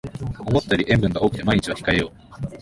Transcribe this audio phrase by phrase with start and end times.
[0.39, 2.07] 思ったより塩分が多くて毎日は控えよ
[2.47, 2.57] う